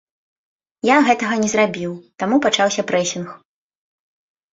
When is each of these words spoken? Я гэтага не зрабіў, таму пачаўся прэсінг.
Я 0.87 0.95
гэтага 1.07 1.35
не 1.43 1.49
зрабіў, 1.53 1.91
таму 2.23 2.39
пачаўся 2.45 2.81
прэсінг. 2.93 3.27